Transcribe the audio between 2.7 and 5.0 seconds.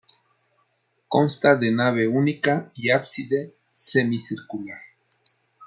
y ábside semicircular.